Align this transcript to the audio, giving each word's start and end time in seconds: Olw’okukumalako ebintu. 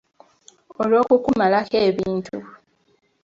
Olw’okukumalako 0.81 1.77
ebintu. 1.89 2.35